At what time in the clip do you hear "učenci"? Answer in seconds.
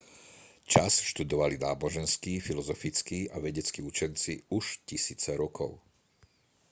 3.91-4.33